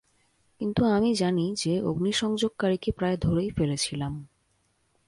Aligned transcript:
কিন্তু 0.61 0.81
আমি 0.85 1.09
জানি 1.15 1.45
যে 1.55 1.73
অগ্নিসংযোগকারীকে 1.81 2.89
প্রায় 2.91 3.17
ধরেই 3.17 3.49
ফেলেছিলাম। 3.49 4.13